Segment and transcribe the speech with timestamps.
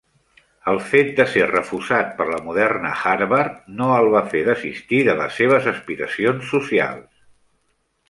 [0.71, 5.19] El fet de ser refusat per la moderna Harvard no el va fer desistir de
[5.23, 7.11] les seves aspiracions socials.